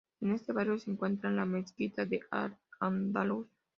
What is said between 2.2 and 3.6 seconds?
Al-Ándalus.